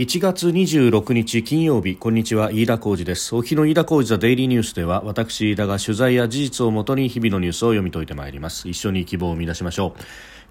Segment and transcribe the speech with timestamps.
[0.00, 3.36] 1月26日金曜日こんにちは飯田浩二です。
[3.36, 8.66] お日の飯田浩二ザデイリーニュースでは私飯田が取材や事実をもとに日々のニュースを読み解いてまいります。
[8.66, 10.00] 一緒に希望を見出しましょう。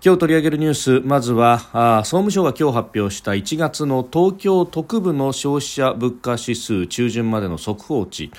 [0.01, 8.31] 今日取り上げるニュースまずは総務省が今日発表した1月の東京特部の消費者物価指数中旬までの速報値、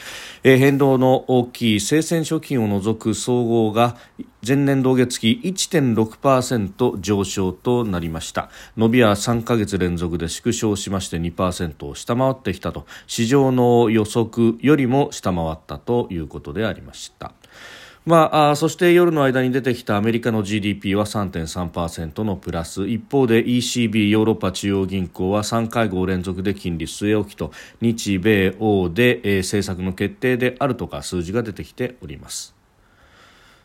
[0.42, 3.98] えー、変動の大きい生鮮食品を除く総合が
[4.46, 8.48] 前年同月期1.6%上昇となりました。
[8.78, 12.86] 伸びは3ヶ月連続で縮小しまして2%を下回ってきたと。
[13.06, 17.34] 市場の予測よりも下回ったということでありました。
[18.06, 32.59] まあ、そして夜の間に出てきたアメリカの GDP は3.3%のプラス一方で ECB ヨーロッパ中央銀行は3会合連続で金利据え置きと日米欧で、えー、政策の決定であるとか数字が出てきております。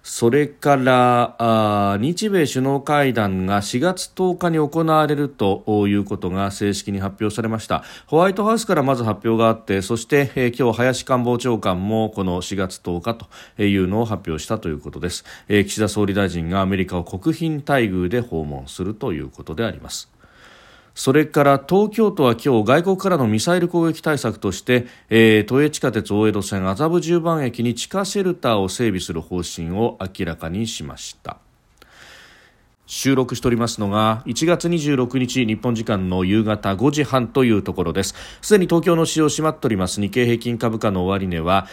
[0.08, 7.84] それから日米首脳会談が4月10日に行われるということが正式に発表されました。
[8.06, 20.15] ホワイトハウスからまず発表があってそして、えー、今日林官房長官もこの4月10日というのを発表したということです、えー、岸田総理大臣がアメリカを国賓待遇で訪問するということであります。
[20.96, 31.38] それから東京都は今日外国からのミサイル攻撃対策として、えー、都営地下鉄大江戸線麻布十番駅に地下シェルターを整備する方針を明らかにしました。
[32.88, 38.16] 収録しておりますのが1月26日日本時間の夕方5時半というところです。
[38.42, 41.68] すでに東京の市場閉まっております日経平均株価の終値は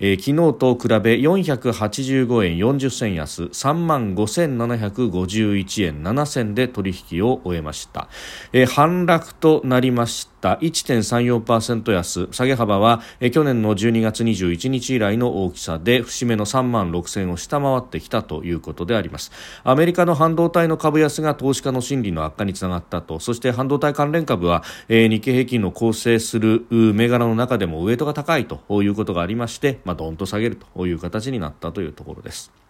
[0.00, 8.08] えー、昨日と比べ485円40銭安3万5751円7銭で取引を終えました、
[8.52, 10.37] えー、反落となりました。
[10.42, 12.28] 1.34%安。
[12.30, 13.00] 下げ幅は、
[13.32, 19.32] 去年の12月21日以来の大きさで節目の3万6000を下回ってきたということであります。
[19.64, 23.20] アメリカの半導体の株安が投資家の心理の悪化につながったと。
[23.20, 32.67] そして半導体関連株は、日経平均の構成する銘柄の中でもウエイトが高いということがありましてまあ、どんと下げるという形になったというところです。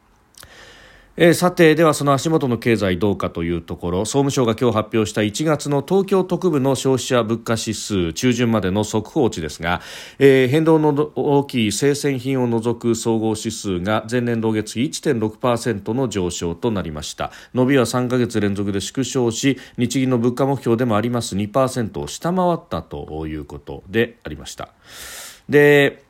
[1.21, 4.05] えー、さてではその足元の経済どうかというところ。
[4.05, 9.81] 総務省が今日発表した1月の東京特部の消費者物価指数中旬までの速報値ですが、
[10.21, 17.33] えー、変動の大きい生鮮品を除く総合指数が前年同月比1.6%の上昇となりました。
[17.53, 24.69] 伸びは3ヶ月連続で縮小し日銀の物価目標でもあります2%を下回ったということでありました。
[25.49, 26.08] で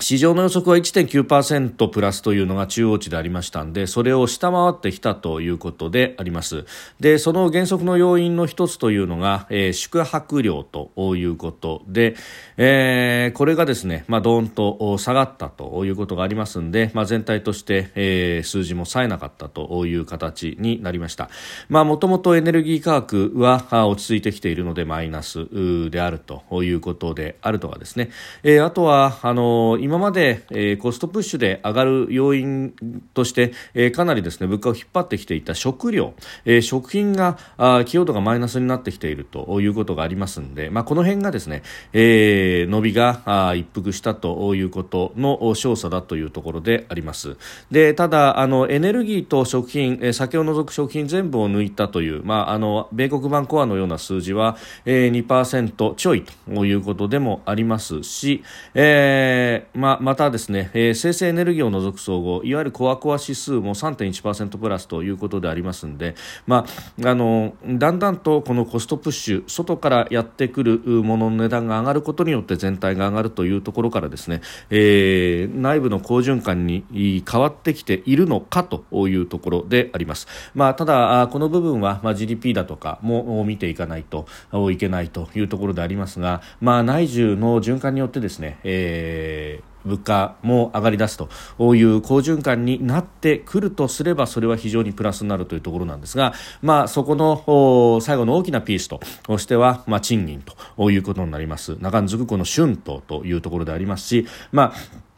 [0.00, 6.64] 市場の予測は1.9%プラスというのが中央値でありましたんで、それを下回ってきたということであります。
[6.98, 12.16] で、その減速の要因の一つというのが、えー、宿泊料ということで、
[12.56, 21.30] えー、これがですね、まあ、どーんと下がったということがありますんで、まあ、全体として、えー、数字も冴えなかったという形になりました。
[21.68, 25.46] まあ、もともとエネルギー価格は落ち着いてきているのでマイナス
[25.90, 28.10] であるということであるとかですね、
[28.42, 32.74] えー、あとは、あの今まで、えー、コストプッシュで上がる要因
[33.12, 36.14] として、えー、かなりですね物価を引っ張ってきていた食料、
[36.46, 41.62] えー、食品があ寄与度がマイナスになってきているということがありますので、まあ、この辺がですね、
[41.92, 47.36] えー、伸びが一服したということの調査だというところであります。
[47.70, 54.56] でただあのエネルギーと食品、えー、酒を除く食品全部を抜いたという、まあ、あの米国版コアのような数字は、
[54.86, 58.42] えー、2%ちょいということでもありますし、
[58.72, 66.14] えーままたですね、えー、生成エネルギーを除く総合いわゆるコアコア指数も3.1%プラスということでありますので、
[66.46, 66.64] ま
[67.02, 76.84] あ、あのだんだんとこのコストプッシュ外からやってくるものの値段が上がることによって全体が上がるというところからですね、えー、内部の好循環に
[77.28, 80.28] 変わってきているのかというところであります。
[80.54, 84.26] まあ、ただこの部分は、まあ、GDP だとかも見ていかないと
[84.70, 91.28] いけないというところでありますが、まあ、内需の循環によってですね、えー物価も上がり出すと
[91.74, 99.00] いう好循環になってくるとすればそれは非常にプラスになるというところなんですが、まあ、そこの最後の大きなピースと
[99.38, 105.13] しては、まあ、賃金ということになります中んずくこの春闘というところでありますし、まあ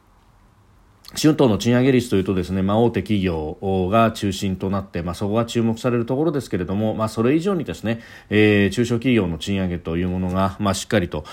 [1.21, 3.57] 春闘の賃上げ率というとですね、まあ、大手企業
[3.91, 11.25] が中心となって、まあ、そこが注目されるところですけれども、まあ、それ以上にですね、えー、中小企業の賃上げというものが、まあ、しっかりと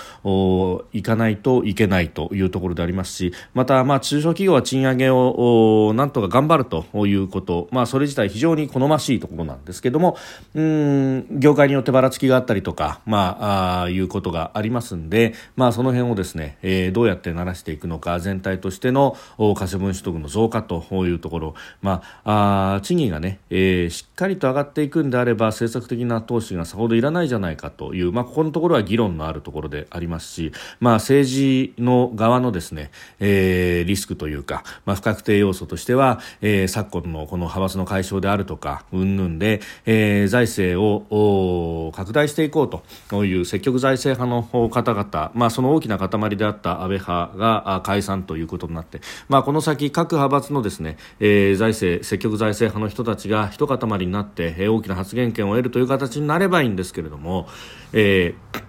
[0.92, 10.16] いかないといけないというところでありますしまた、まあ、中小企業は賃上げをなんとか頑張るということ、まあ、それ自体非常に好ましいところなんですけども
[10.54, 19.16] うん業界によってばらつきがあったりとか、まあ、あいうことがありますんで、まあ、その辺をですね、えー、どうやってならしていくのか全体としての
[19.54, 57.48] 稼社分取得の増加というところ、まあ、あ賃金がね、えー、しっかりと上がっていくんであれば政策的な投資がさほどいらないじゃないかという、まあ、ここのところは議論のあるところでありますし、まあ、政治の側のですね、えー、リスクというか、まあ、不確定要素としては、えー、昨今のこの派閥の解消であるとか、云々で、えー、財政を拡大していこうという積極財政派の方々、まあ、その大きな塊であった安倍派が解散ということになって、まあ、この先各派閥のですね、えー、財政積極財政派の人たちが一塊になって、えー、大きな発言権を得るという形になればいいんですけれども、
[57.92, 58.63] えー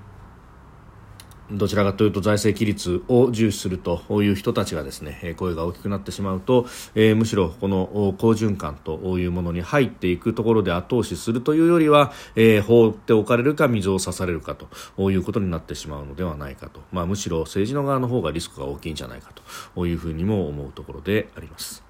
[1.51, 6.65] どちらかというと財政規律を重視するという人たちがですね声が大きくなってしまうと、
[6.95, 19.31] えー、むしろこの好循環というものに入っていくところで後押しするというよりは、えー、放っておかれるか水を差されるかということになってしまうのではないかと、まあ、むしろ政治の側の方がリスクが大きいんじゃないか
[19.75, 21.84] というふうにも思うところであります。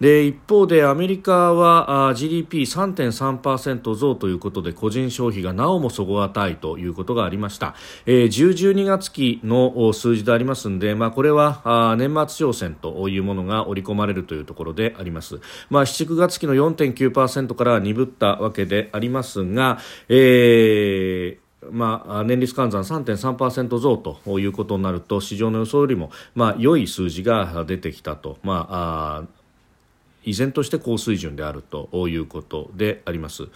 [0.00, 15.40] で一方でアメリカは GDP3.3% 増ということで個人消費がなおも底堅いということがありました、えー、10、12月期の数字でありますので、まあ、これは年末商戦というものが織り込まれるというところであります、
[15.70, 19.78] まあ、7、9月期の4.9%から鈍ったわけでありますが、
[20.08, 29.24] えーまあ、年率換算3.3%増ということになると市場の予想よりも、まあ、良い数字が出てきたと、まあ、
[30.26, 33.48] 依然として高水準であるということであります、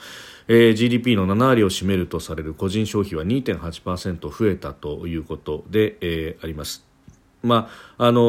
[0.48, 6.89] えー、GDP の7割を占めるとされる個人消費は2.8%増えたということで、えー、あります。
[7.42, 8.20] まああの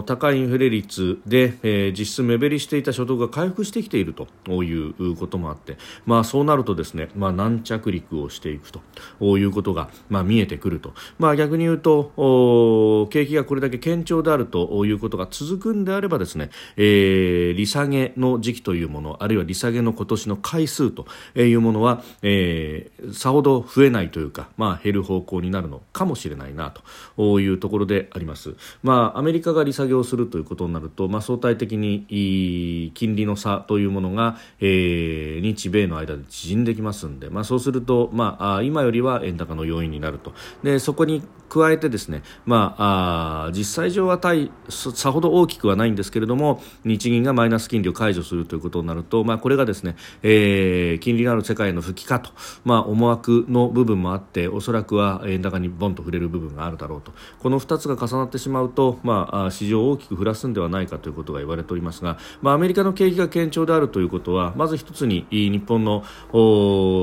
[0.00, 4.28] ー、高いインフレ率で、えー、実質目減りしていた所得が回復してきていると
[4.62, 26.70] いうこともあって、まあ、そうなるとですね、まあ、軟着陸をしていくということが、まあ、見えてくると、まあ、逆に言うと景気がこれだけ堅調であるということが続くんであればですね、えー、利下げの時期というものあるいは利下げの今年の回数というものは、えー、さほど増えないというか、まあ、減る方向になるのかもしれないな
[27.16, 28.29] というところであります。
[28.30, 40.32] ます、まあ、アメリカが利下げをするということになると、まあ、相対的に金利の差というものが、えー、日米の間で縮んできますので、まあ、そうすると、まあ、今よりは円高の要因になると。
[40.62, 52.30] でそこに加えてですね、まあ、あ実際上は対さほど大きくはないんですけれども日銀がマイナス金利を解除するということになると、まあ、これがですね、えー、金利のある世界の復帰かと、
[52.64, 57.12] まあ、思惑の部分もあっておそらくは円高にボンと触れる部分があるだろうと。
[57.40, 66.04] この2つが重ななってしまうと、まあ、市場を大きく振らすんではないかということが言われておりますが、まあ、アメリカの景気が堅調であるということはまず一つに日本の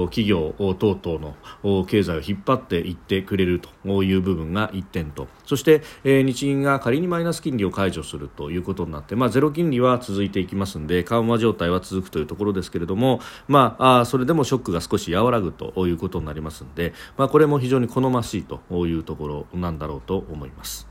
[0.10, 20.88] 企業等々の経済を引っ張っていってくれるという部分が1点とそして、えー、日銀が仮にマイナス金利を解除するということになって、まあ、ゼロ金利は続いていきますので緩和状態は続くというところですけれども、まあ、あそれでもショックが少し和らぐということになりますので、まあ、これも非常に好ましいというところなんだろうと思います。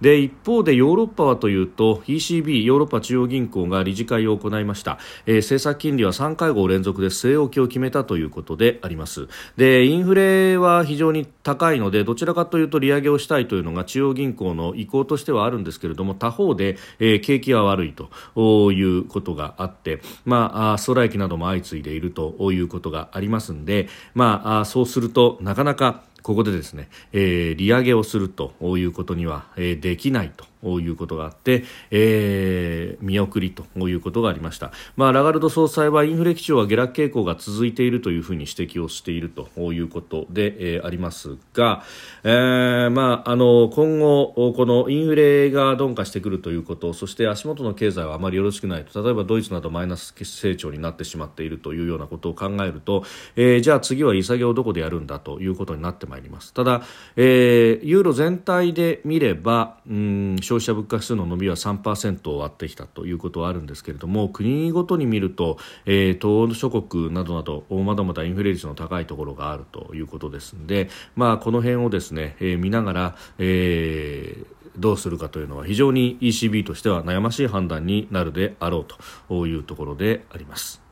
[0.00, 9.28] で一方でヨーロッパはというと ECB ヨーロッパ中央銀行が理事会を行いました、えー、政策金利は3会合連続で据え置きを決めたということであります。
[9.56, 30.44] でインフレは非常に高いのでどちらかというと利上げをしたいというのが中央銀行の意向としてはあるんですけれども他方で、えー、景気は悪いということがあって、まあ、ストライキなども相次いでいるということがありますので、まあ、そうするとなかなかここでですね、えー、利上げをするということには、えー、できないと。
[30.62, 41.82] いうことがあって、えー、見送りということがありました、まあ、ラガルド総裁はインフレ基調は下落傾向が続いているというふうに指摘をしているということで、えー、ありますが、
[42.24, 53.04] えーまあ、あの今後このインフレが鈍化してくるということそして足元の経済はあまりよろしくないと例えばドイツなどマイナス成長になってしまっているというようなことを考えると、
[53.36, 56.52] えー、じゃあ次は利下げをどこでやるんだということになってまいります。
[56.52, 56.82] ただ、
[57.16, 78.86] えー、ユーロ全体で見ればうん消費者物価指数の伸びは3%を割ってきたということはあるんですけれども国ごとに見ると、えー、東欧諸国などなどまだまだインフレ率の高いところがあるということですので、まあ、この辺をですね、えー、見ながら、えーどうするかというのは非常に ECB としては悩ましい判断になるであろう
[79.28, 80.82] というところであります。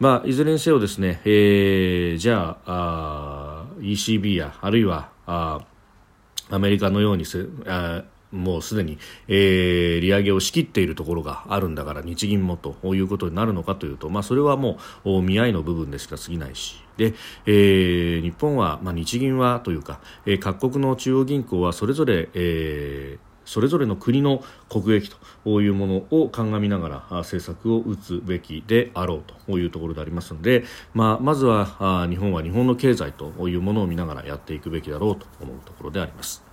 [0.00, 5.60] まあ、いずれにせよですね、えー、じゃああ ECB やあるいはあ
[6.50, 8.98] アメリカのようにせあもうすでに、
[9.28, 17.14] えー、利上げを仕切っているところがあるんだから日銀もということになるのかというと、まあ、それはもう見合いの部分でしか過ぎないしで、
[17.46, 25.10] えー、日本は、まあ、日銀はというか、えー、各国の中央銀行はそれぞれ、えーそれぞれの国の国益
[25.44, 36.51] というものを鑑みながら政策を打つべきであろうというところでありますので、まあ、まずは日本は日本の経済というものを見ながらやっていくべきだろうと思うところであります。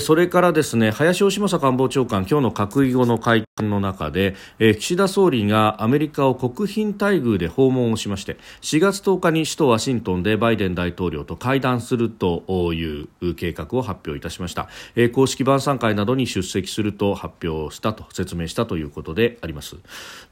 [0.00, 14.68] それからですね林芳正官房長官今日の閣議後の会見の中で岸田総理がアメリカを国賓待遇で訪問をしまして4月10日に首都ワシントンでバイデン大統領と会談するという計画を発表いたしました。
[15.12, 19.76] 公式晩餐会などに出席すると発表したと説明したということであります。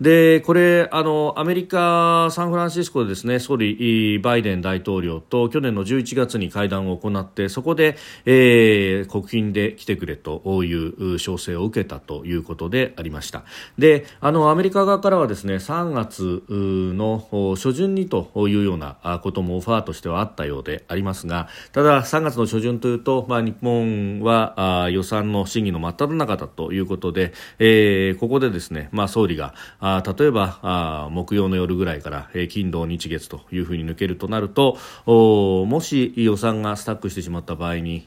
[0.00, 13.44] でこれあのアメリカサンフランシスコでですね総理バイデン大統領と去年の11月に会談を行ってそこで、えー、国賓で来てくれという招請を受けたということでありました。
[13.78, 38.06] であのアメリカ側からはですね3月の初旬にというようなこともオファーとしてはあったようでありますがただ3月の初旬というと、まあ、日本は予算の審議の真っ只中だということで、えー、ここでですね、まあ、総理があ例えばあ木曜の夜ぐらいから、え、金土日月というふうに抜けるとなるともし予算がスタックしてしまった場合に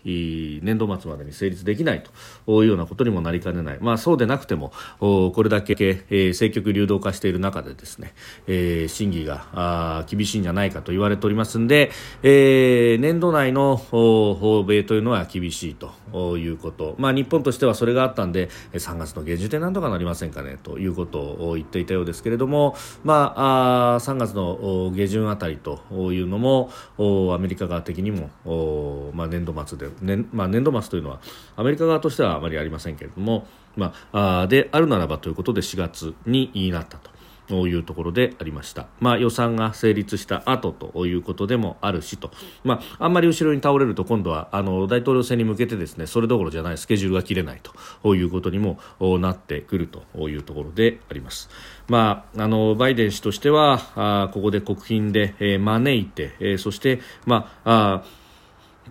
[0.64, 2.04] 年度末までに成立できない
[2.46, 5.74] というようなことにもなりかねない、まあ、そうでなくてもこれだけ、
[6.10, 8.14] 政局流動化している中でですね、
[8.48, 26.70] えー、審議が厳しいんじゃないかと言われておりますので、えー、年度内の訪米というのは厳しいということ、まあ、日本としてはそれがあったんで3月の下旬でなんとかなりませんかねということを言っていたようですけれども、まあ、あ3月の下旬あたりというのも
[27.34, 31.13] アメリカ側的にも、まあ、年度末で、年まあ、年度末というのは
[31.56, 37.14] アメリカ側としてはあまりありませんけれども、まあ、あであるならばということで4月になったと。
[37.48, 42.32] というところでありました、まあ、予算が成立した後ということでもあるしと、
[42.64, 47.62] まあ、あんまり後ろに倒れると今度はあの大統領選に向けてですねそれどころじゃないスケジュールが切れない
[48.02, 48.80] ということにも
[49.20, 51.50] なってくるというところであります、
[51.88, 58.23] まあ、あのバイデン氏としてはあここで国賓で、えー、招いて、えー、そして、まああ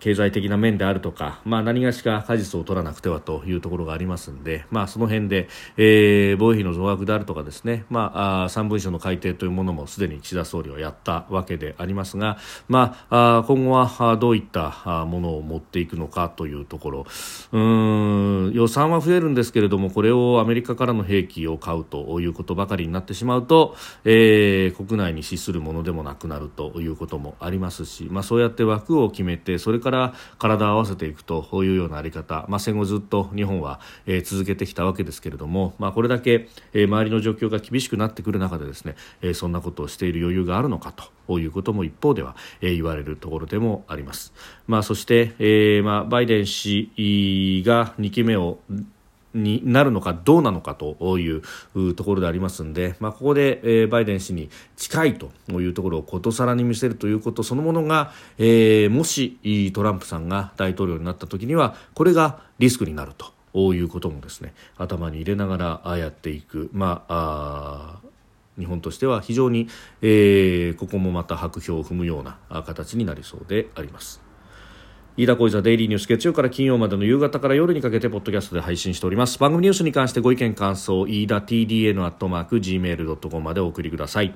[0.01, 17.07] 経済的な面であるとか、まあ、何がしか果実を取らなくてはというところがありますので、まあ、その辺で、えー、防衛費の増額であるとかですね、まあ、あ3文書の改定というものもすでに岸田総理はやったわけでありますが、まあ、あ今後はどういったものを持っていくのかというところ。
[17.53, 40.95] うん予算は増えるんですけれどもこれをアメリカからの兵器を買うということばかりになってしまうと、えー、国内に資するものでもなくなるということもありますし、まあ、そうやって枠を決めてそれから体を合わせていくというようなあり方、まあ、戦後ずっと日本は、えー、続けてきたわけですけれども、まあ、これだけ、えー、周りの状況が厳しくなってくる中でですね、えー、そんなことをしている余裕があるのか
[41.27, 44.33] ということも一方では、えー、言われるところでもあります。
[44.67, 48.59] まあ、そして、えーまあ、バイデン氏が2期目を
[49.35, 51.43] になるのかどうなのかという
[51.95, 68.09] ところでありますので、まあ、ここで、えー、バイデン氏に近いというところをことさらに見せるということそのものが、えー、もしトランプさんが大統領になった時にはこれがリスクになるということもですね頭に入れながらやっていく、まあ、あ
[68.59, 69.69] 日本としては非常に、
[70.03, 74.32] えー、ここもまた白票を踏むような形になりそうであります。
[75.15, 79.39] 飯田小泉デイリーニュース月曜から金曜までの夕方から夜にかけてポッドキャストで配信しております。
[79.39, 84.35] 番組ニュースに関してご意見感想飯田 TDN アットマーク Gmail.com までお送りください。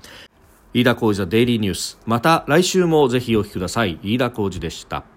[0.75, 1.99] 飯田小泉デイリーニュース。
[2.04, 3.99] また来週もぜひお聞きください。
[4.02, 5.15] 飯田小泉でした。